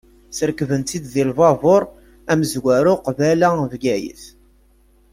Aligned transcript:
Srekben-t-id 0.37 1.05
deg 1.13 1.25
lbabur 1.29 1.83
amezwaru 2.31 2.93
qbala 3.05 3.49
Bgayet. 3.71 4.23